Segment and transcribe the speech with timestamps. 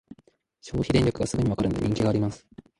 [0.61, 2.47] 消費電力がすぐにわかるので人気があります